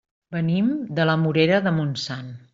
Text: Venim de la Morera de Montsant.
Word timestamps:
Venim 0.35 0.71
de 1.01 1.05
la 1.11 1.17
Morera 1.27 1.61
de 1.69 1.77
Montsant. 1.79 2.35